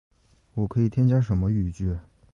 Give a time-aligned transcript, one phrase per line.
[0.55, 1.95] 我可以添加什么语句？